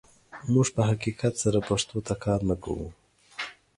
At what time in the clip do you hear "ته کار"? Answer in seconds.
2.07-2.39